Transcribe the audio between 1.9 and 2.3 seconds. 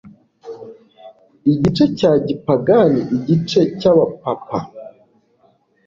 cya